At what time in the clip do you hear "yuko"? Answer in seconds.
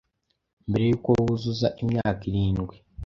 0.89-1.09